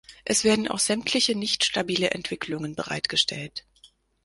[0.25, 3.67] Es werden auch sämtliche nicht stabile Entwicklungen bereitgestellt.